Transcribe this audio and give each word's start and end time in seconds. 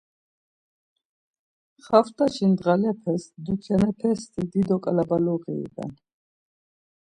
Xaftaşi 1.85 2.45
ndğalepes 2.51 3.23
dukyanepesti 3.45 4.41
dido 4.51 4.77
ǩalabaluği 4.83 5.55
iven. 5.65 5.91